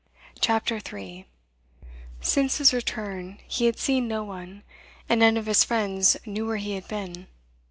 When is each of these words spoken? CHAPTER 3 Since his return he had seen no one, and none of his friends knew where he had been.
CHAPTER 0.39 0.79
3 0.79 1.25
Since 2.21 2.57
his 2.57 2.73
return 2.73 3.37
he 3.47 3.67
had 3.67 3.77
seen 3.77 4.07
no 4.07 4.23
one, 4.23 4.63
and 5.07 5.19
none 5.19 5.37
of 5.37 5.45
his 5.45 5.63
friends 5.63 6.17
knew 6.25 6.47
where 6.47 6.55
he 6.57 6.71
had 6.73 6.87
been. 6.87 7.27